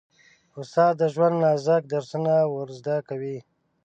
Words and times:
استاد 0.59 0.93
د 0.99 1.01
ژوند 1.13 1.35
نازک 1.43 1.83
درسونه 1.93 2.33
ور 2.53 2.69
زده 2.79 2.95
کوي. 3.09 3.37